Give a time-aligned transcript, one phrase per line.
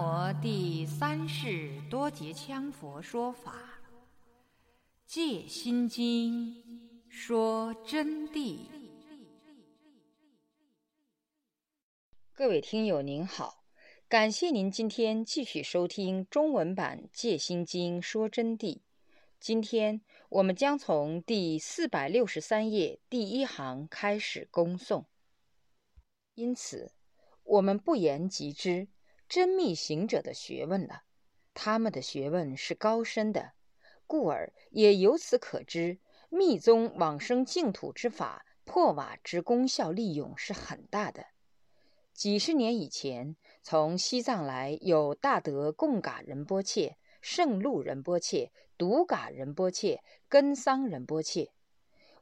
[0.00, 3.52] 摩第三世多杰羌佛说法，
[5.04, 6.54] 《戒心经》
[7.08, 8.58] 说真谛。
[12.32, 13.64] 各位听友您好，
[14.06, 18.78] 感谢您今天继续收听中文版《戒心经》说真谛。
[19.40, 25.06] 今天我们将从第四百六十三页第一行开始恭诵，
[26.34, 26.92] 因此
[27.42, 28.86] 我们不言及之
[29.28, 31.02] 真密行者的学问了。
[31.54, 33.52] 他们的学问是高深的，
[34.06, 41.26] 故而也由此可知密宗往生净土之法破瓦之功效利用是很大的。
[42.12, 46.96] 几十年以前，从西藏来有大德贡嘎仁波切。
[47.20, 51.50] 圣路仁波切、独嘎仁波切、根桑仁波切，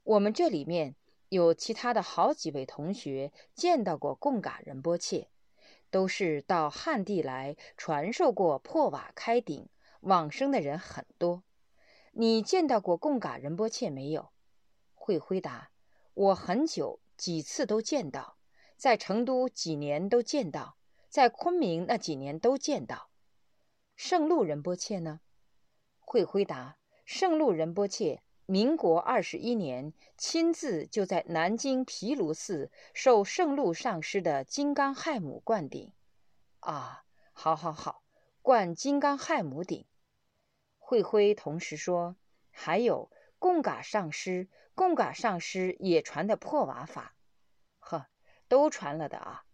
[0.02, 0.96] 我们这里面
[1.28, 5.28] 有其他的好几位同学见到过贡嘎仁波切，
[5.96, 9.66] 都是到汉地来传授过破瓦开顶
[10.00, 11.42] 往生的人很多。
[12.12, 14.30] 你见到过贡嘎仁波切没有？
[14.94, 15.70] 会回答：
[16.12, 18.36] 我很久几次都见到，
[18.76, 20.76] 在成都几年都见到，
[21.08, 23.08] 在昆明那几年都见到。
[23.94, 25.20] 圣路仁波切呢？
[26.00, 35.92] 会回答：圣路仁波切，民国二十一年亲自就在南京毗卢寺受圣路上师的金刚亥母灌顶。
[36.60, 38.04] 啊，好，好，好，
[38.42, 39.84] 灌金刚亥母顶。
[40.78, 42.14] 慧辉同时说，
[42.52, 47.16] 还有贡嘎上师，贡嘎上师也传的破瓦法。
[47.80, 48.06] 呵，
[48.46, 49.44] 都传了的啊。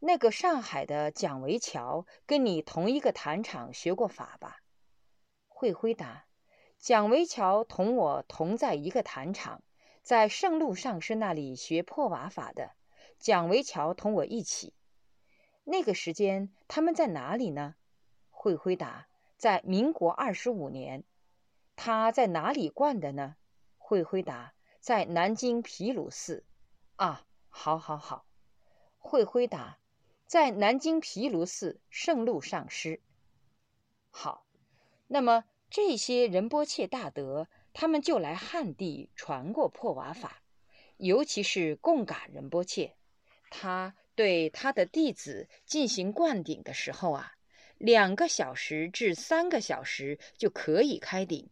[0.00, 4.60] 那个上海的蒋维桥跟你同一个坛场学过法吧？
[5.46, 6.26] 慧辉答：
[6.84, 9.62] 蒋维桥同我同在一个坛场，
[10.02, 12.72] 在圣路上师那里学破瓦法的。
[13.18, 14.74] 蒋维桥同我一起。
[15.64, 17.74] 那个时间他们在哪里呢？
[18.28, 19.08] 慧辉答：
[19.38, 21.04] 在民国二十五年。
[21.74, 23.36] 他在哪里灌的呢？
[23.78, 26.44] 慧辉答：在南京毗卢寺。
[26.96, 28.26] 啊，好，好，好。
[28.98, 29.78] 慧辉答。
[30.26, 33.00] 在南京毗卢寺圣路上师。
[34.10, 34.44] 好，
[35.06, 35.44] 那么
[35.74, 40.40] 这些仁波切大德，他们就来汉地传过破瓦法，
[40.98, 42.94] 尤其是贡嘎仁波切，
[43.50, 47.32] 他对他的弟子进行灌顶的时候啊，
[47.76, 51.50] 两个小时至三个小时就可以开顶，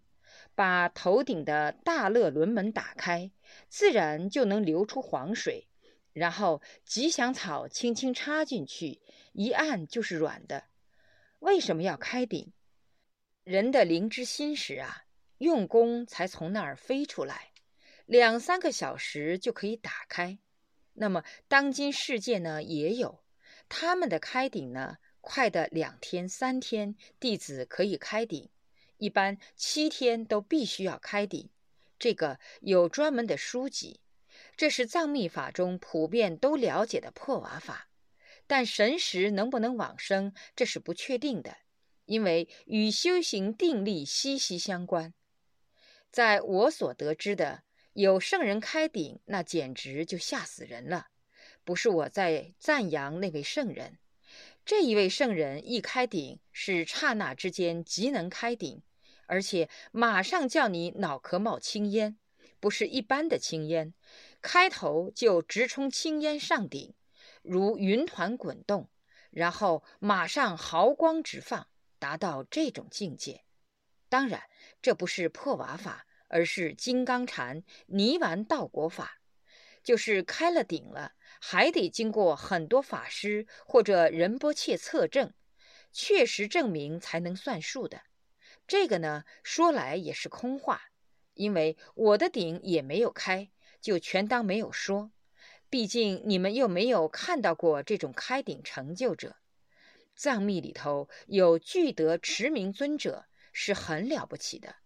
[0.54, 3.32] 把头顶的大乐轮门打开，
[3.68, 5.66] 自然就能流出黄水。
[6.12, 9.00] 然后吉祥草轻轻插进去，
[9.32, 10.62] 一按就是软的。
[11.40, 12.52] 为什么要开顶？
[13.44, 15.04] 人的灵之心识啊，
[15.38, 17.50] 用功才从那儿飞出来，
[18.06, 20.38] 两三个小时就可以打开。
[20.92, 23.24] 那么当今世界呢，也有
[23.68, 28.48] 他们的开顶呢，快的两天三天，弟子可以开顶，
[28.98, 31.50] 一般七天都必须要开顶。
[31.98, 33.98] 这个有专门的书籍。
[34.56, 37.88] 这是藏密法中普遍都了解的破瓦法，
[38.46, 41.56] 但神识能不能往生，这是不确定的，
[42.12, 45.14] 因为与修行定力息息相关。
[46.10, 47.62] 在我所得知的，
[47.94, 51.06] 有圣人开顶，那简直就吓死人了。
[51.64, 53.98] 不是我在赞扬那位圣人，
[54.66, 58.82] 这一位圣人一开顶是刹那之间即能开顶，
[59.24, 62.18] 而且马上叫你脑壳冒青烟，
[62.60, 63.94] 不是一般的青烟。
[64.42, 66.92] 开头就直冲青烟上顶，
[67.40, 68.90] 如云团滚动，
[69.30, 71.68] 然后马上毫光直放，
[72.02, 73.44] 达到这种境界。
[74.08, 74.42] 当然，
[74.82, 79.20] 这不是破瓦法，而是金刚禅泥丸道果法，
[79.84, 85.32] 就是开了顶了，还得经过很多法师或者仁波切测证，
[85.92, 88.02] 确实证明才能算数的。
[88.66, 90.82] 这个呢，说来也是空话，
[91.34, 93.52] 因为我的顶也没有开。
[93.80, 95.12] 就全当没有说，
[95.70, 99.36] 毕竟你们又没有看到过这种开顶成就者。
[100.14, 104.76] 藏密里头有具德持名尊者，是很了不起的，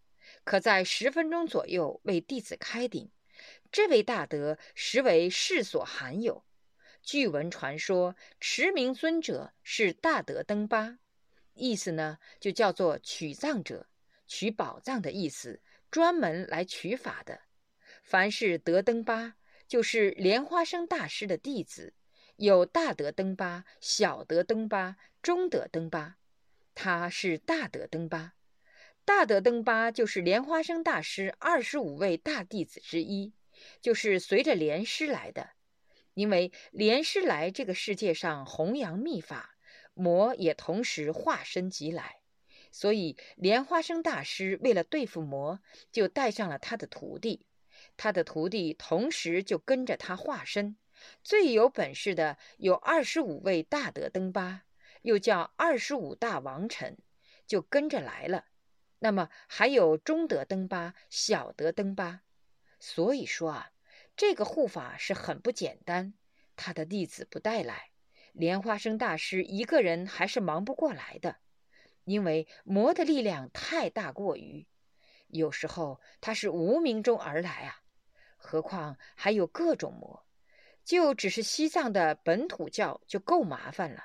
[0.44, 3.11] 可在十分钟左右为弟子开顶。
[3.70, 6.44] 这位大德实为世所罕有。
[7.02, 10.99] 据闻传说，持名尊者是大德登巴，
[11.55, 13.88] 意思呢就叫做取藏者，
[14.26, 17.43] 取宝藏的意思，专门来取法的。
[18.02, 19.37] 凡是德登巴，
[19.69, 21.94] 就是莲花生大师的弟子，
[22.37, 26.19] 有大德登巴、小德登巴、中德登巴。
[26.75, 28.35] 他是大德登巴，
[29.06, 33.33] 大德登巴就是莲花生大师二十五位大弟子之一，
[33.81, 35.53] 就是随着莲师来的。
[36.12, 39.56] 因为莲师来这个世界上弘扬密法，
[39.94, 42.21] 魔也同时化身即来。
[42.71, 45.61] 所以莲花生大师为了对付魔，
[45.91, 47.47] 就带上了他的徒弟，
[47.97, 50.77] 他的徒弟同时就跟着他化身。
[51.22, 54.64] 最有本事的有二十五位大德登巴，
[55.02, 56.98] 又叫二十五大王臣，
[57.46, 58.46] 就跟着来了。
[58.98, 62.22] 那么还有中德登巴、小德登巴。
[62.78, 63.72] 所以说啊，
[64.16, 66.14] 这个护法是很不简单。
[66.56, 67.90] 他的弟子不带来，
[68.32, 71.37] 莲花生大师一个人还是忙不过来的。
[72.04, 74.66] 因为魔的力量太大过于，
[75.28, 77.82] 有时候他是无名中而来啊，
[78.37, 80.25] 何况还有各种魔，
[80.87, 84.05] 就只是西藏的本土教就够麻烦了。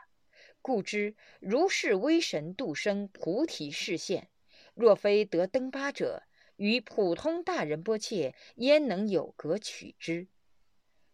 [0.63, 4.30] 故知如是威神度生菩提示现，
[4.74, 6.24] 若非得登巴者，
[6.56, 10.28] 与普通大人波切焉能有格取之？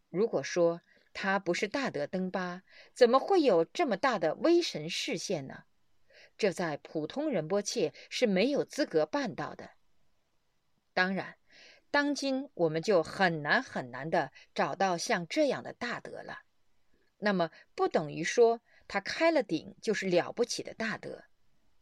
[0.09, 0.81] 如果说
[1.13, 2.63] 他不是大德登巴，
[2.93, 5.65] 怎么会有这么大的威神示现呢？
[6.37, 9.71] 这在普通人波切是没有资格办到的。
[10.93, 11.37] 当然，
[11.89, 16.39] 当今我们就很难很难的找到像这样的大德了。
[17.19, 21.23] 那么，不等于说他开了顶就是了不起的大德。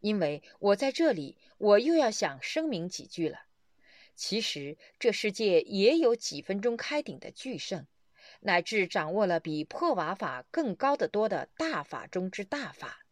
[0.00, 3.40] 因为我在这里，我又要想声明几句了。
[4.14, 7.86] 其实，这世界也有几分钟开顶的巨圣，
[8.40, 13.04] 乃至掌握了比破瓦法更高的多的大法中之大法。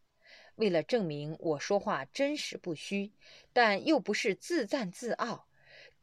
[0.54, 3.12] 为了证明我说话真实不虚，
[3.52, 5.48] 但又不是自赞自傲，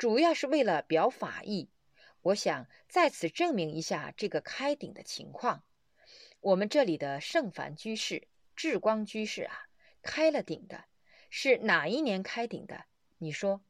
[0.02, 1.70] 主要是为了表法意。
[2.24, 5.64] 我想在此证明一下这个开顶的情况。
[6.40, 9.70] 我们这里的圣凡居士、智光居士啊，
[10.02, 10.86] 开了顶的，
[11.30, 12.86] 是哪一年开顶的？
[13.20, 13.62] 你说，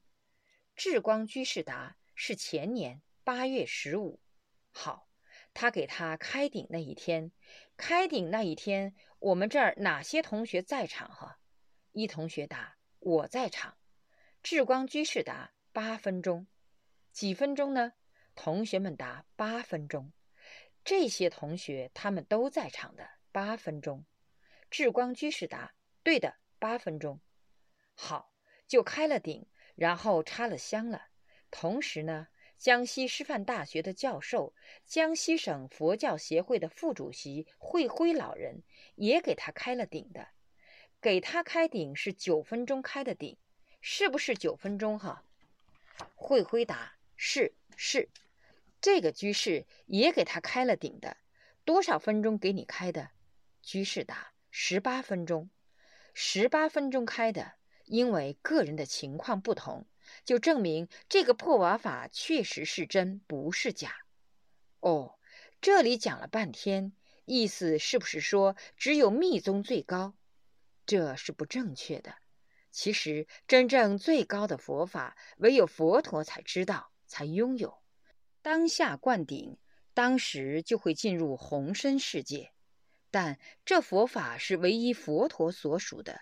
[0.74, 4.22] 智光居士答是前年八月十五。
[4.72, 5.10] 好，
[5.54, 7.34] 他给他开顶那一天，
[7.76, 8.96] 开顶那一天。
[9.20, 11.10] 我们这儿哪些同学在场？
[11.10, 11.40] 哈，
[11.92, 13.76] 一同学答：“我在场。”
[14.42, 16.48] 智光居士答：“八分钟。”
[17.12, 17.94] 几分钟呢？
[18.36, 20.14] 同学们答：“八分钟。”
[20.84, 24.06] 这些同学他们都在场的八分钟。
[24.70, 25.74] 智光居士答
[26.04, 27.20] ：“对的，八分钟。”
[27.94, 28.34] 好，
[28.68, 29.46] 就开了顶，
[29.76, 31.10] 然后插了香了。
[31.52, 38.64] 同时呢，江西师范大学的教授、江西省佛教协会的副主席慧辉老人。
[38.96, 40.30] 也给他开了顶的，
[41.02, 43.38] 给他开顶是九分钟开的顶，
[43.82, 45.26] 是不是九分钟哈？
[46.16, 48.10] 会辉答是是，
[48.80, 51.18] 这个居士也给他开了顶的，
[51.66, 53.12] 多少分钟给你开的？
[53.62, 55.50] 居士答十八分钟，
[56.14, 57.54] 十八分钟开的，
[57.86, 59.86] 因为个人的情况不同，
[60.26, 63.96] 就证明这个破瓦法确实是真，不是假。
[64.80, 65.20] 哦，
[65.62, 66.94] 这里讲了半天。
[67.26, 70.16] 意思是不是说只有密宗最高？
[70.86, 72.16] 这是不正确的。
[72.72, 77.78] 其实真正最高的佛法，唯有佛陀才知道，才拥有。
[78.42, 79.58] 当下灌顶，
[79.94, 82.54] 当时就会进入红身世界。
[83.12, 86.22] 但这佛法是唯一佛陀所属的，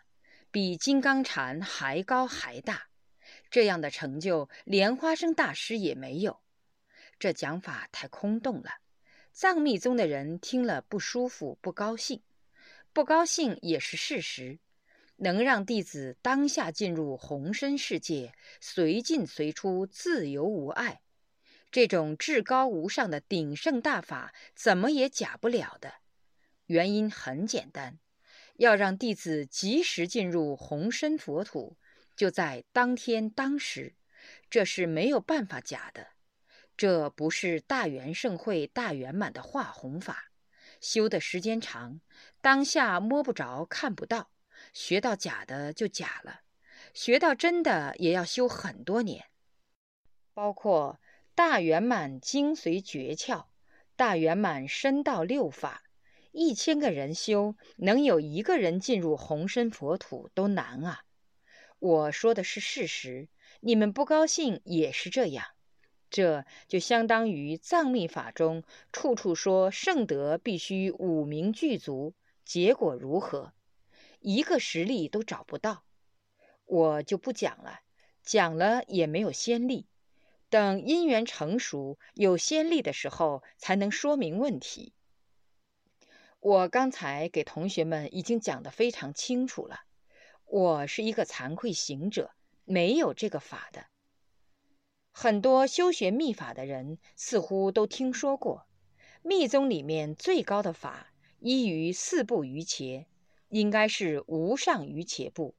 [0.50, 2.88] 比金刚禅还高还大。
[3.51, 6.41] 这样的成就，莲花生大师也没有。
[7.20, 8.72] 这讲法太空洞了。
[9.32, 12.24] 藏密宗的人听了不舒服、不高兴，
[12.91, 14.58] 不高兴也是事实。
[15.22, 21.02] 能让弟子当下进入红身世界，随进随出，自由无碍，
[21.72, 25.96] 这种至高无上的鼎盛大法，怎么也假不了的。
[26.68, 28.00] 原因很简单，
[28.56, 31.78] 要让弟子及时进入红身佛土，
[32.16, 33.96] 就在当天当时，
[34.50, 36.08] 这是没有办法假的。
[36.78, 40.32] 这不是大圆盛会大圆满的化红法，
[40.80, 42.00] 修的时间长，
[42.40, 44.32] 当下摸不着看不到，
[44.74, 46.42] 学到假的就假了，
[46.94, 49.26] 学到真的也要修很多年。
[50.34, 51.00] 包括
[51.36, 53.46] 大圆满精髓诀窍，
[53.96, 55.84] 大圆满深道六法，
[56.32, 61.04] 一千个人修，能有一个人进入红身佛土都难啊！
[61.80, 63.30] 我说的是事实，
[63.62, 65.46] 你们不高兴也是这样。
[66.10, 73.54] 这就相当于藏密法中处处说圣德必须五名具足，结果如何？
[74.20, 75.84] 一个实例都找不到。
[76.66, 77.80] 我就不讲了，
[78.22, 79.88] 讲了也没有先例。
[80.50, 84.94] 等因缘成熟有先例的时候，才能说明问题。
[86.40, 89.82] 我刚才给同学们已经讲得非常清楚了。
[90.46, 92.32] 我是一个惭愧行者，
[92.66, 93.86] 没有这个法的。
[95.12, 98.66] 很多修学密法的人似乎都听说过，
[99.22, 103.06] 密宗里面最高的法依于四部瑜伽，
[103.50, 105.56] 应该是无上瑜伽部。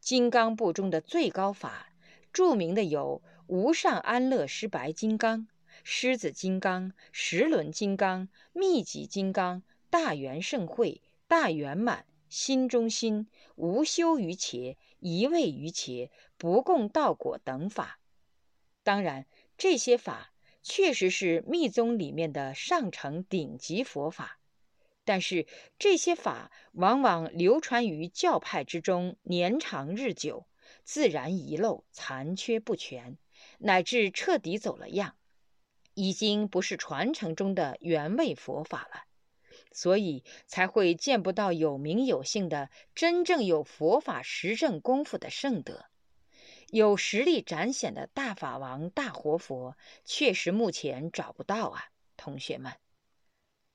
[0.00, 1.92] 金刚部中的最高法，
[2.32, 5.46] 著名的有无上安乐施白金刚、
[5.82, 17.98] 狮子金刚、十轮金刚、密集金刚、大圆盛会、大圆满、心中心、无修于伽、一味于伽、不共道果等法。
[18.82, 19.26] 当然，
[19.56, 24.38] 这些法确实是密宗里面的上乘顶级佛法。
[25.06, 25.46] 但是
[25.78, 30.46] 这些法往往流传于教派之中，年长日久，
[30.82, 33.18] 自然遗漏、残缺不全，
[33.58, 35.14] 乃至彻底走了样，
[35.92, 39.04] 已经不是传承中的原味佛法了。
[39.72, 45.84] 所以才会见不到有名有姓的真正有佛法实证功夫的圣德，
[46.70, 51.84] 有实力展显的大法王、大活佛，确实目前找不到啊，
[52.16, 52.72] 同学们。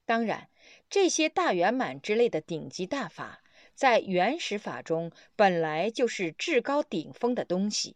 [0.06, 0.50] 当然。
[0.90, 3.44] 这些大圆满之类的顶级大法，
[3.76, 7.96] 在原始法中本来就是至高顶峰的东西。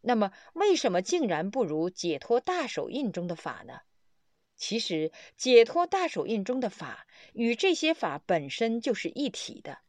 [0.00, 3.82] 那么，为什么竟然不如解脱大手印中的法呢？
[4.56, 9.80] 其实，解脱大手印中的法与这些法本身就是一体的，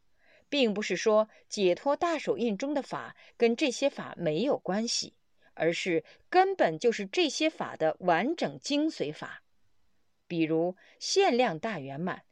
[0.50, 5.14] 并不是说解脱大手印中的法跟这些法没有关系，
[5.54, 9.44] 而是根本就是这些法的完整精髓法。
[10.28, 12.24] 比如限量大圆满。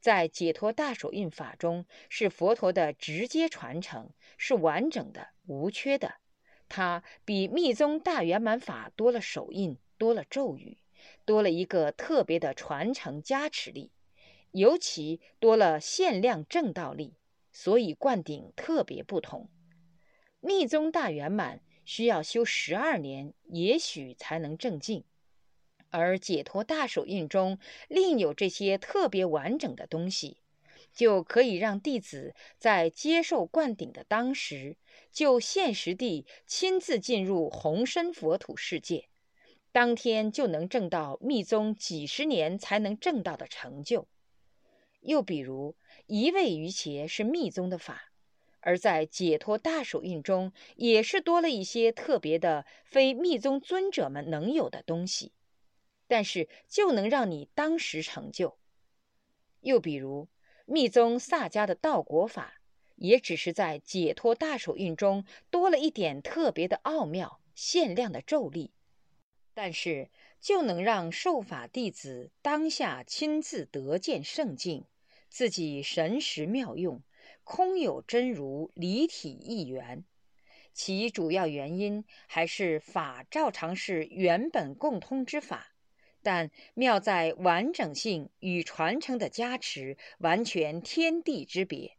[0.00, 6.14] 在解脱大手印法中，是佛陀的直接传承，是完整的、无缺的。
[6.68, 10.78] 它比密宗大圆满法多了手印，多了咒语，
[11.24, 13.92] 多了一个特别的传承加持力，
[14.52, 17.16] 尤其多了限量正道力，
[17.52, 19.50] 所以灌顶特别不同。
[20.40, 25.04] 密宗大圆满需要修十二年，也许才能正境。
[25.90, 30.38] 而解脱大手印中另有这些特别完整的东西，
[30.92, 34.76] 就可以让弟子在接受灌顶的当时，
[35.12, 39.08] 就现实地亲自进入红身佛土世界，
[39.72, 44.08] 当天就能证到密宗几十年才能证到的成就。
[45.00, 48.12] 又比如一味于伽是密宗的法，
[48.60, 55.32] 而在解脱大手印中也是多了一些特别的非密宗尊者们能有的东西。
[56.10, 58.58] 但是就能让你当时成就。
[59.60, 60.26] 又比如
[60.66, 62.60] 密宗萨迦的道果法，
[62.96, 68.72] 也只是在解脱大手印中多了一点特别的奥妙、限量的咒力，
[69.54, 74.86] 但是就能让受法弟子当下亲自得见圣境，
[75.28, 77.04] 自己神识妙用，
[77.44, 80.04] 空有真如，离体一元。
[80.72, 85.68] 其主要原因还是法照常是原本共通之法。
[86.22, 91.96] 但妙在完整性与传承的加持，完全天地之别。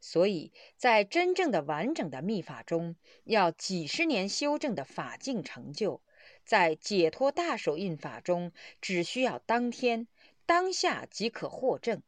[0.00, 6.02] 所以在真正的完整的密法中，要几十年修正的法境成就，
[6.44, 8.50] 在解脱大手印法中，
[8.80, 10.08] 只需要当天
[10.44, 12.02] 当下即可获证。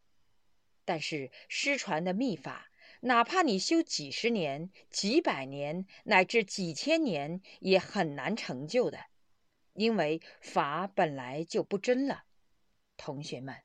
[0.84, 2.68] 但是失传的密法，
[3.00, 8.98] 哪怕你修几十年、几百年乃至几千年，也很难成就的。
[9.74, 12.24] 因为法本来就不真了，
[12.96, 13.56] 同学们，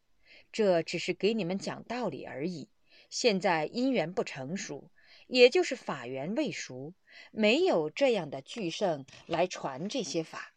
[0.51, 2.69] 这只是给你们讲道理而已。
[3.09, 4.91] 现在因缘不成熟，
[5.27, 6.95] 也就是法缘未熟，
[7.31, 10.55] 没有这样的巨圣来传这些法。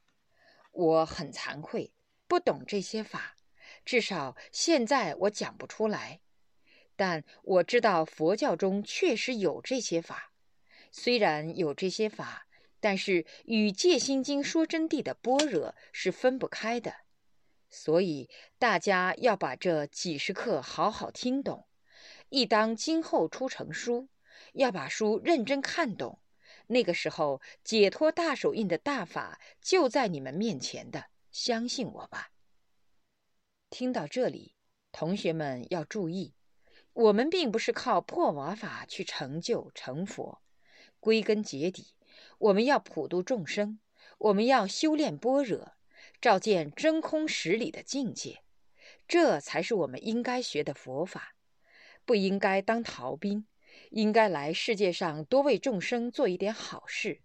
[0.70, 1.92] 我很惭愧，
[2.26, 3.36] 不懂这些法，
[3.84, 6.20] 至少现在我讲不出来。
[6.96, 10.32] 但我知道佛教中确实有这些法，
[10.90, 12.46] 虽然有这些法。
[12.82, 16.92] 但是与《戒心经》说真谛的般若是分不开的，
[17.70, 21.68] 所以大家要把这几十课好好听懂。
[22.28, 24.08] 一当今后出成书，
[24.54, 26.18] 要把书认真看懂。
[26.66, 32.32] 那个时候，解脱大手印的大法就在你们面前的，相信我吧。
[33.70, 34.56] 听到这里，
[34.90, 36.34] 同学们要注意，
[36.94, 40.42] 我们并不是靠破瓦法去成就成佛，
[40.98, 41.94] 归根结底。
[42.42, 43.78] 我们要普度众生，
[44.18, 45.74] 我们要修炼般若，
[46.20, 48.42] 照见真空实理的境界，
[49.06, 51.36] 这才是我们应该学的佛法。
[52.04, 53.46] 不应该当逃兵，
[53.90, 57.20] 应该来世界上多为众生做一点好事，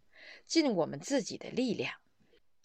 [0.45, 1.95] 尽我们自己的力量，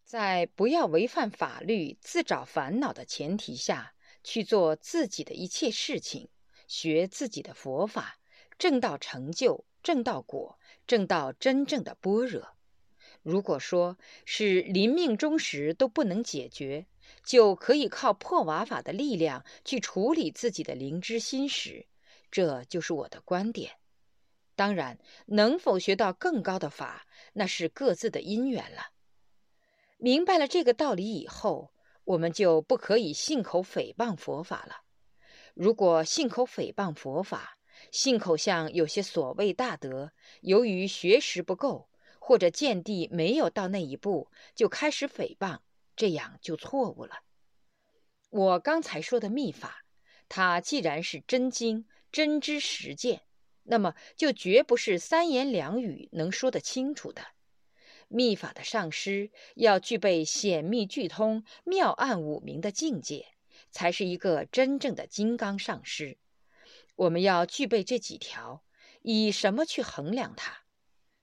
[0.05, 6.29] 在不要违反法律、自找烦恼的前提下去做自己的一切事情，
[6.69, 8.19] 学自己的佛法，
[8.59, 10.59] 正道成就，正道果。
[10.93, 12.49] 证到真正的般若，
[13.23, 13.97] 如果说
[14.27, 16.85] 是临命终时都不能解决，
[17.25, 21.87] 就可以靠破瓦法的力量去处理自己的灵知心识，
[22.31, 23.77] 这就是我的观点。
[24.55, 28.89] 当然，能否学到更高的法，那是各自的因缘了。
[29.97, 31.73] 明白了这个道理以后，
[32.05, 34.83] 我们就不可以信口诽谤佛法了。
[35.55, 37.57] 如果信口诽谤佛法，
[37.91, 45.59] 信口像有些所谓大德，由于学识不够或者见地没有到那一步，就开始诽谤，
[45.97, 47.21] 这样就错误了。
[48.31, 49.85] 我刚才说的秘法，
[50.29, 53.23] 它既然是真经、真知实践，
[53.65, 57.23] 那么就绝不是三言两语能说得清楚的。
[58.09, 63.27] 秘法的上师要具备显密俱通、妙暗五明的境界，
[63.71, 66.19] 才是一个真正的金刚上师。
[67.03, 68.63] 我们要具备这几条，
[69.03, 70.59] 以什么去衡量它？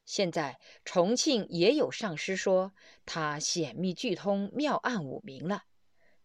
[0.04, 2.74] 现在重庆也有上师说
[3.06, 5.64] 他显密俱通、妙暗五明了。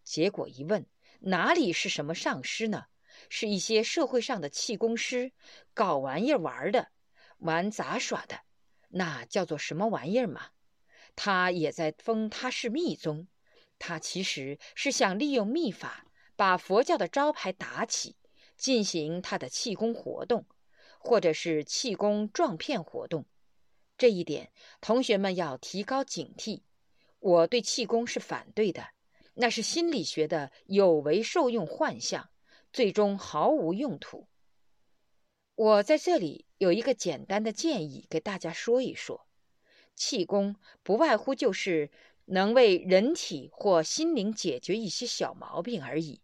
[0.03, 0.87] 结果一问，
[1.21, 2.87] 哪里是什么上师呢？
[3.29, 5.31] 是一些社会上的气功师，
[5.73, 6.89] 搞玩意儿玩的，
[7.39, 8.41] 玩杂耍的，
[8.89, 10.49] 那叫做什么玩意儿嘛？
[11.15, 13.29] 他也在封他是密宗，
[13.79, 18.17] 他其实是想利用秘法把佛教的招牌打起，
[18.57, 20.47] 进行他的气功活动，
[20.99, 23.27] 或者是气功撞骗活动。
[23.97, 26.63] 这一点，同学们要提高警惕。
[27.21, 28.89] 我对气功是反对的。
[29.37, 32.31] 那是心理学的有为受用幻象，
[32.73, 34.29] 最终毫无用途。
[35.57, 39.27] 我在这里有一个简单的建议，给大家说一说：
[39.97, 41.91] 气功不外乎就是
[42.27, 46.21] 能为人体或心灵解决一些小毛病而已。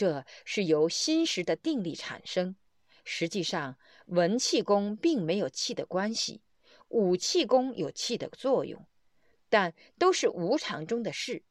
[0.00, 2.56] 这是由心识的定力产生。
[3.04, 6.40] 实际上，文气功并没有气的关系，
[6.88, 8.86] 武气功有气的作用，
[9.50, 11.42] 但都是无常中的事。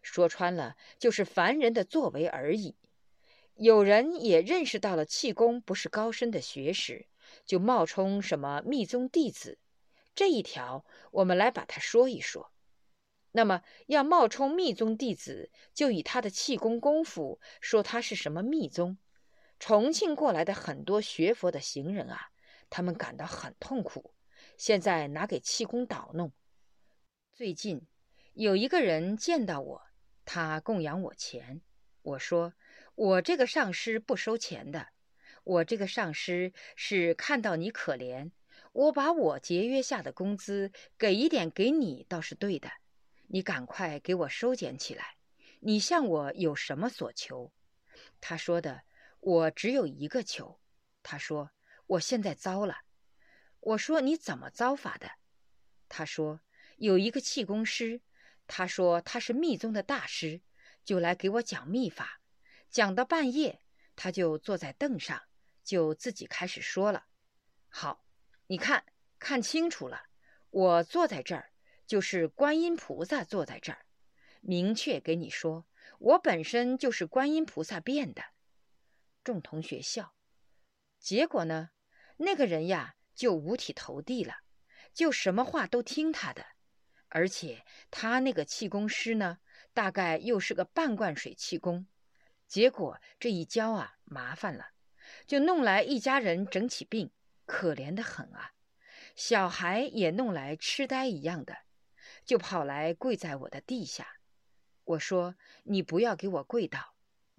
[0.00, 2.76] 说穿了，就是凡人的作为而已。
[3.56, 7.08] 有人也认识到了气功不是高深的学识，
[7.44, 9.58] 就冒充什么密宗弟子。
[10.14, 12.50] 这一条，我们来把它说一说。
[13.32, 18.98] 那么，要冒充密宗弟子，就以他的气功功夫说他是什么密宗。
[19.58, 22.30] 重庆过来的很多学佛的行人啊，
[22.70, 24.14] 他们感到很痛苦，
[24.56, 26.32] 现在拿给气功捣弄。
[27.32, 27.86] 最近
[28.34, 29.82] 有一个人见到我。
[30.30, 31.62] 他供养我钱，
[32.02, 32.52] 我说
[32.94, 34.88] 我这个上师不收钱的，
[35.42, 38.30] 我这个上师是看到你可怜，
[38.72, 42.70] 我把我节约下的工资给一点给你倒是对的，
[43.28, 45.16] 你赶快给我收捡起来。
[45.60, 47.52] 你向我有什么所求？
[48.20, 48.82] 他说的，
[49.20, 50.60] 我只有一个求。
[51.02, 51.50] 他说
[51.86, 52.82] 我现在糟了。
[53.60, 55.10] 我说你怎么糟法的？
[55.88, 56.40] 他说
[56.76, 58.02] 有一个气功师。
[58.50, 60.40] 他说他是密宗的大师，
[60.82, 62.22] 就来给我讲秘法。
[62.70, 63.60] 讲到半夜，
[63.94, 65.22] 他就坐在凳上，
[65.62, 67.08] 就自己开始说了
[67.68, 68.06] ：“好，
[68.46, 68.86] 你看
[69.18, 70.06] 看清楚了，
[70.48, 71.52] 我坐在这儿，
[71.88, 73.86] 就是观音菩萨坐在这儿。
[74.40, 75.66] 明确给你说，
[75.98, 78.22] 我本身就是观音菩萨变的。”
[79.24, 80.14] 众同学笑。
[81.00, 81.70] 结果呢，
[82.18, 84.36] 那个人呀就五体投地了，
[84.92, 86.44] 就什么话都听他的。
[87.08, 89.38] 而且他那个气功师呢，
[89.72, 91.86] 大概又是个半灌水气功，
[92.46, 94.72] 结果这一教啊，麻烦了，
[95.26, 97.10] 就弄来一家人整起病，
[97.46, 98.52] 可怜的很啊。
[99.16, 101.56] 小孩也弄来痴呆一样的，
[102.28, 104.06] 就跑来跪在我的地下。
[104.84, 106.94] 我说：“你不要给我跪倒。”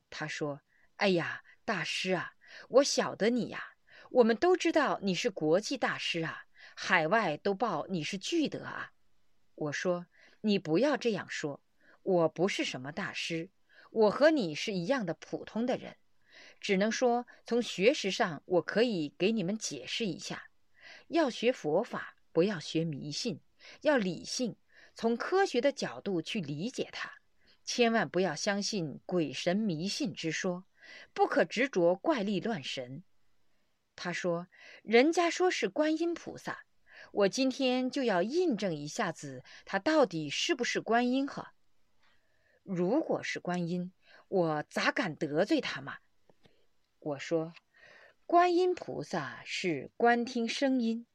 [0.09, 0.61] 他说
[0.97, 2.33] ：“哎呀，大师啊，
[2.69, 3.75] 我晓得你呀，
[4.09, 8.93] 我们都知道你是国际大师啊，海外都报你是巨德啊。”
[9.53, 10.07] 我说
[10.41, 11.61] ：“你不要这样说，
[12.01, 13.51] 我不是什么大师，
[13.91, 15.97] 我和你是一样的普通的人，
[16.59, 20.49] 只能说从学识上，我可以给你们解释一下。
[21.09, 23.39] 要学佛法，不要学迷信，
[23.81, 24.55] 要理性，
[24.99, 27.09] 从科学的角度去理解它，
[27.63, 30.65] 千万不要相信鬼神迷信之说，
[31.13, 33.01] 不可执着怪力乱神。”
[33.95, 34.49] 他说
[34.83, 36.65] ：“人家说是观音菩萨。”
[37.13, 41.53] 我今天就要印证一下子，他到底是不是观音哈？
[42.63, 43.93] 如果是观音，
[44.27, 45.99] 我咋敢得罪他嘛？
[46.99, 47.53] 我说，
[48.25, 51.05] 观音菩萨是观听声音，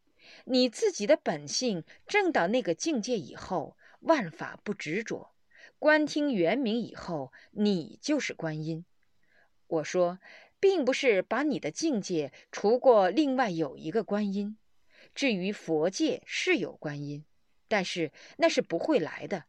[0.44, 5.34] 你自己的本性证到那个境界以后，万法不执着，
[5.78, 8.84] 观听圆明以后，你就是观音。
[9.66, 10.18] 我说，
[10.60, 14.56] 并不是把你的境界除过另外有一个观音。
[15.14, 17.24] 至于佛界是有观音，
[17.68, 19.44] 但是那是不会来的。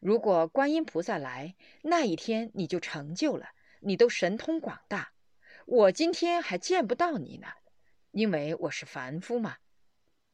[0.00, 5.12] 如果观音菩萨来那一天，你就成就了，你都神通广大。
[5.64, 7.46] 我今天还见不到你呢，
[8.10, 9.58] 因为我是凡夫嘛。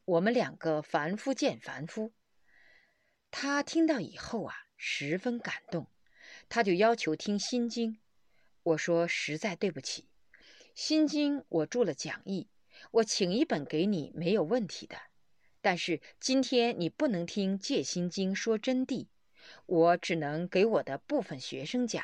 [0.09, 2.14] 我们两个凡夫见凡夫。”
[3.31, 5.87] 他听到以后啊，十分感动，
[6.49, 7.92] 他就要求听《心经》。
[8.62, 10.09] 我说：“实在对不起，
[10.75, 12.49] 《心经》我注了讲义，
[12.90, 14.97] 我请一本给你没有问题的。
[15.61, 19.09] 但是今天你不能听《戒心经》说真谛，
[19.66, 22.03] 我只能给我的部分学生讲。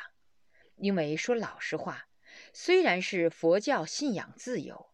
[0.75, 2.07] 因为说老实话，
[2.53, 4.91] 虽然是佛教信仰自由，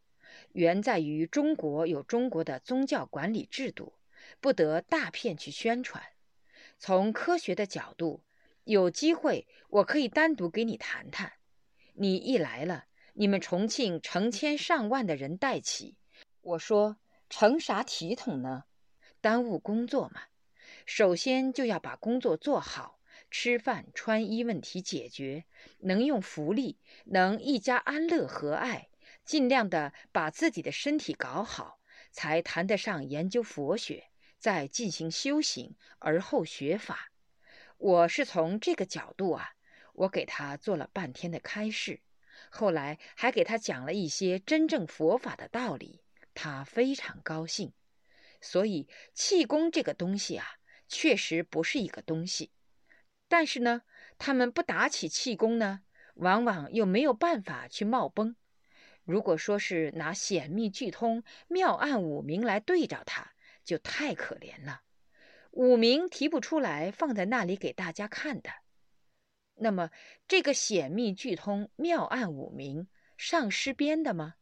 [0.54, 3.94] 原在于中国有中国的宗教管理制度，
[4.40, 6.04] 不得大片去宣传。”
[6.78, 8.24] 从科学的角度，
[8.64, 11.34] 有机会我可以单独给你谈谈。
[11.94, 15.96] 你一来了，你们重庆成千上万的人带起，
[16.42, 16.98] 我说
[17.30, 18.64] 成啥体统呢？
[19.20, 20.22] 耽误工作嘛。
[20.86, 25.46] 首先就要把工作做好，吃饭穿衣问题解决，
[25.80, 28.90] 能用福利，能一家安乐和爱，
[29.24, 31.80] 尽量的把自己的身体搞好，
[32.12, 34.08] 才谈得上研究佛学。
[34.38, 37.12] 再进行修行，而后学法。
[37.78, 39.52] 我是从这个角度啊，
[39.94, 42.02] 我给他做了半天的开示，
[42.50, 46.02] 后来还给他讲了一些真正佛法的道理，
[46.34, 47.74] 他非常高兴。
[48.42, 50.56] 所以气功这个东西啊，
[50.88, 52.52] 确实不是一个东西。
[53.28, 53.84] 但是呢，
[54.18, 55.82] 他们不打起气功呢，
[56.16, 58.36] 往往又没有办法去冒崩。
[59.06, 63.32] 如果说是拿显密具通、妙暗五明来对照他。
[63.64, 64.82] 就太可怜了，
[65.52, 68.50] 五明提不出来，放在那里给大家看的。
[69.54, 69.92] 那么
[70.28, 72.88] 这个显密具通妙暗五明，
[73.18, 74.34] 上师编的吗？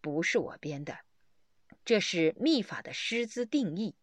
[0.00, 1.00] 不是我编的，
[1.84, 3.96] 这是密法的师资定义。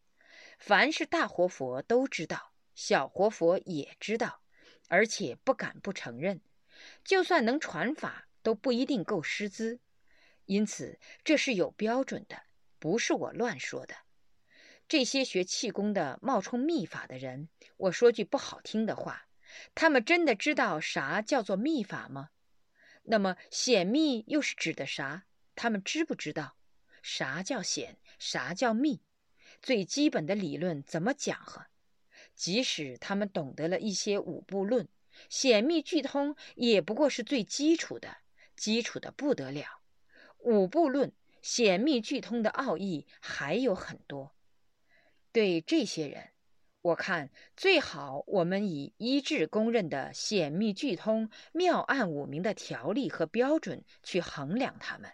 [0.59, 4.43] 凡是大活佛都知道，小活佛也知道，
[4.89, 6.39] 而且不敢不承认。
[7.03, 9.79] 就算能传法，都不一定够师资。
[10.51, 12.43] 因此这是有标准的，
[12.77, 13.95] 不是我乱说的。
[14.85, 19.29] 这些学气功的冒充秘法的人，我说句不好听的话，
[19.73, 22.31] 他们真的知道啥叫做秘法吗？
[23.03, 25.23] 那么显密又是指的啥？
[25.55, 26.57] 他们知不知道？
[27.01, 27.97] 啥叫显？
[28.19, 28.99] 啥叫密？
[29.61, 31.67] 最基本的理论怎么讲和？
[32.35, 34.89] 即使他们懂得了一些五部论，
[35.29, 38.17] 显密俱通也不过是最基础的，
[38.57, 39.80] 基础的不得了。
[40.43, 44.35] 五部论、显密俱通的奥义还有很多。
[45.31, 46.29] 对这些人，
[46.81, 55.11] 我看最好我们以一致公认的显密俱通、妙案五明的条例和标准去衡量他们，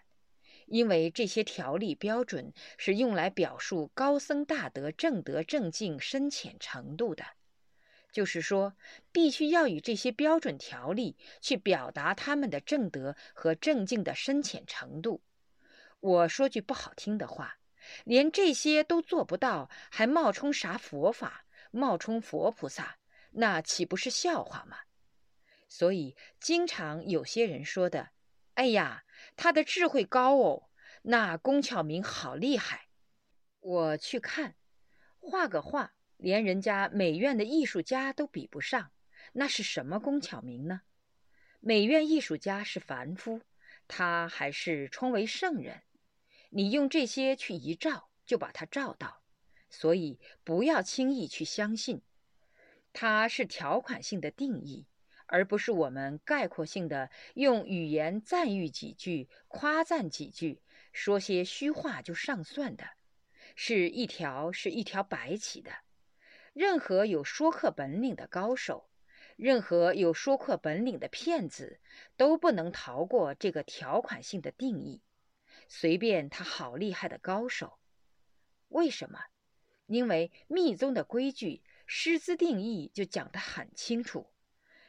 [0.66, 7.24] 因为这些条例标准是用来表述高僧大德正德正境深浅程度的，
[8.12, 8.74] 就是说，
[9.12, 15.22] 必须要以这些标准条例去表达他们的正德和正境的深浅程度。
[16.00, 17.58] 我说句不好听的话。
[18.04, 22.98] 连这些都做不到，还冒充啥佛法，冒充佛菩萨，
[23.30, 24.76] 那岂不是笑话吗？
[25.68, 28.10] 所以经常有些人说的
[28.54, 29.04] ：“哎呀，
[29.36, 30.68] 他的智慧高哦，
[31.02, 32.88] 那龚巧明好厉害。”
[33.60, 34.56] 我去看，
[35.18, 38.90] 画个画，连人家美院的艺术家都比不上，
[39.32, 40.82] 那是什么龚巧明呢？
[41.60, 43.40] 美院艺术家是凡夫，
[43.86, 45.82] 他还是称为圣人。
[46.50, 49.22] 你用这些去一照，就把他照到，
[49.70, 52.02] 所以不要轻易去相信。
[52.92, 54.86] 它是条款性的定义，
[55.26, 62.88] 而不是我们概括性的用语言赞誉几句、夸赞几句、说些虚话就上算的。
[63.54, 65.70] 是一条是一条白起的。
[66.58, 68.88] 任何有说课本领的高手，
[69.36, 71.78] 任何有说课本领的骗子，
[72.16, 75.00] 都不能逃过这个条款性的定义。
[75.68, 77.78] 随便他好厉害的高手，
[78.70, 79.20] 为什么？
[79.86, 84.28] 因为密宗的规矩、师资定义就讲得很清楚，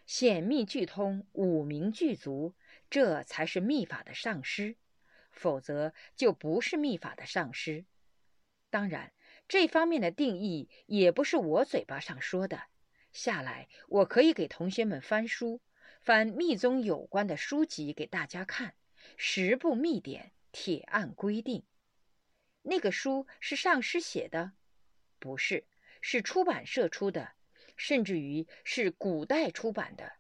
[0.07, 2.55] 显密俱通、五明具足，
[2.89, 4.75] 这才是密法的上师，
[5.29, 7.85] 否则就不是密法的上师。
[8.71, 9.13] 当然，
[9.49, 12.67] 这方面的定义也不是我嘴巴上说的，
[13.11, 15.59] 下来我可以给同学们翻书，
[16.01, 18.75] 翻密宗有关的书籍给大家看，
[19.17, 20.31] 十部密典。
[20.51, 21.63] 铁案规定，
[22.63, 24.53] 那个书是上师写的，
[25.19, 25.67] 不是，
[26.01, 27.33] 是出版社出的，
[27.77, 30.13] 甚至于是古代出版的，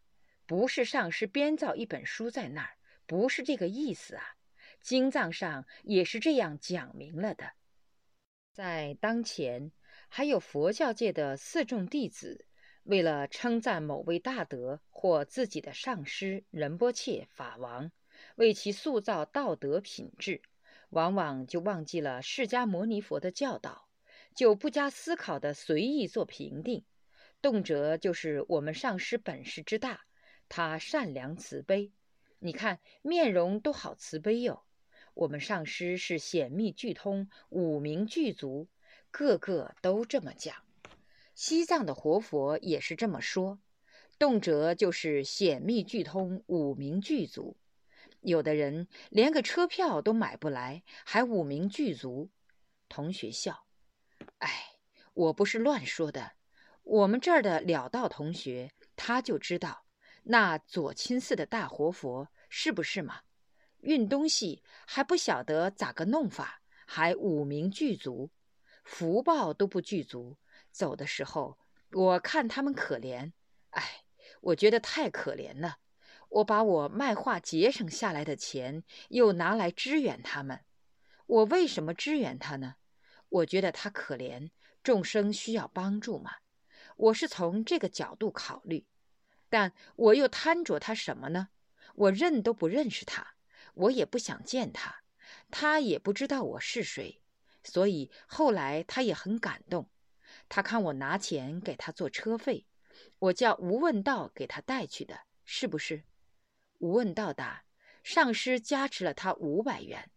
[0.45, 4.35] 不是上师编造一本书在那儿，不是这个意思啊。
[4.81, 7.53] 经藏上也是这样讲明了的。
[8.59, 9.71] 在当前，
[10.09, 12.45] 还有佛教界的四众弟子，
[12.83, 17.89] 为了称赞某位大德或自己的上师仁波切法王。
[18.35, 20.41] 为其塑造道德品质，
[20.89, 23.87] 往往就忘记了释迦牟尼佛的教导，
[24.35, 26.83] 就不加思考的随意做评定，
[27.41, 30.01] 动辄就是我们上师本事之大，
[30.49, 31.93] 他善良慈悲，
[32.39, 34.63] 你看面容都好慈悲哟。
[35.19, 38.69] 我们上师是显密具通，五明具足，
[39.11, 40.55] 个个都这么讲。
[41.35, 43.59] 西藏的活佛也是这么说，
[44.17, 47.57] 动辄就是显密具通，五明具足。
[48.21, 52.29] 有的人连个车票都买不来，还五明具足。
[52.87, 53.65] 同学笑，
[54.37, 54.77] 哎，
[55.13, 56.31] 我不是乱说的。
[56.83, 59.83] 我们这儿的了道同学他就知道，
[60.23, 63.19] 那左亲寺的大活佛是不是嘛？
[63.81, 68.29] 运东西还不晓得咋个弄法，还五名具足，
[68.83, 70.37] 福报都不具足。
[70.71, 71.57] 走的时候，
[71.91, 73.31] 我看他们可怜，
[73.71, 74.03] 哎，
[74.41, 75.77] 我觉得太可怜了。
[76.29, 80.61] 我把我卖画节省下来的钱又拿来支援他们。
[81.25, 82.75] 我为什么支援他呢？
[83.29, 84.51] 我觉得他可怜，
[84.83, 86.35] 众生需要帮助嘛。
[86.97, 88.85] 我是从这个角度考虑，
[89.49, 91.49] 但我又贪着他什么呢？
[91.95, 93.35] 我认都不认识他，
[93.73, 95.03] 我也不想见他，
[95.51, 97.21] 他也不知道我是谁，
[97.63, 99.89] 所以后来他也很感动。
[100.47, 102.65] 他看我拿钱给他做车费，
[103.19, 106.05] 我叫吴问道给他带去的，是不是？
[106.79, 107.65] 吴问道答：
[108.03, 110.11] 上师加持了他五百元，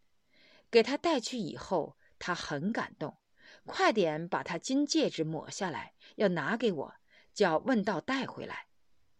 [0.70, 3.18] 给他带去以后，他很感动，
[3.64, 6.94] 快点把他金戒指抹下来，要拿给我，
[7.34, 8.66] 叫问道带回来。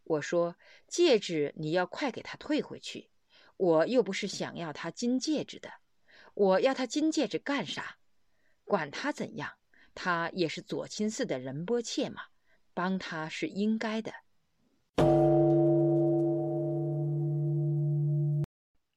[0.05, 0.57] 我说
[0.89, 3.11] 戒指你要快给他退回去，
[3.63, 5.71] 我又不是想要他金戒指的，
[6.35, 7.97] 我要他金戒指干啥？
[8.65, 9.53] 管他怎样。
[9.95, 12.23] 他也是左亲寺的仁波切嘛，
[12.75, 14.13] 帮他是应该的。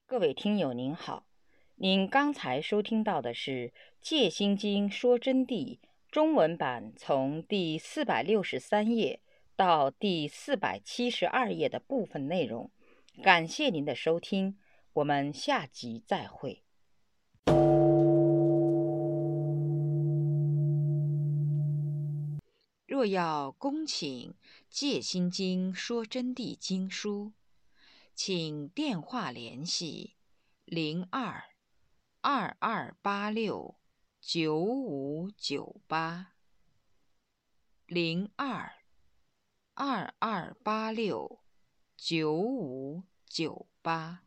[0.08, 1.28] 各位听友您好，
[1.75, 3.51] 您刚才收听到的是
[4.01, 5.78] 《戒心经说真谛》
[6.10, 9.21] 中文版，从第四百六十三页
[9.56, 12.71] 到第四百七十二页的部分内容。
[13.23, 14.58] 感谢您的收听，
[14.93, 16.63] 我们下集再会。
[22.86, 24.32] 若要恭请
[24.69, 27.34] 《戒心经说真谛》经书，
[28.13, 30.15] 请电话联系
[30.65, 31.43] 零二
[32.21, 33.75] 二二八六
[34.21, 36.34] 九五九八
[37.88, 38.71] 零二
[39.73, 41.39] 二二八六
[41.97, 44.25] 九五九八。